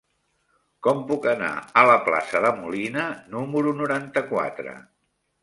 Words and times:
Com 0.85 1.03
puc 1.11 1.27
anar 1.33 1.51
a 1.81 1.83
la 1.89 1.97
plaça 2.07 2.41
de 2.47 2.53
Molina 2.63 3.05
número 3.37 3.75
noranta-quatre? 3.83 4.77